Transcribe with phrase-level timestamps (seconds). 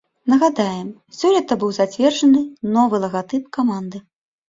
[0.31, 4.07] Нагадаем, сёлета быў зацверджаны новы лагатып каманды.